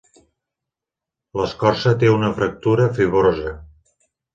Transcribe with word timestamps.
L'escorça 1.41 1.95
té 2.03 2.13
una 2.17 2.35
fractura 2.41 2.93
fibrosa. 3.01 3.59